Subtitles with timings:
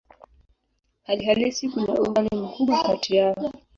[1.03, 3.51] Hali halisi kuna umbali mkubwa kati yao.